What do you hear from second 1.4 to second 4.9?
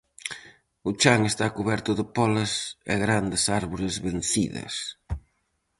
cuberto de pólas e grandes árbores vencidas.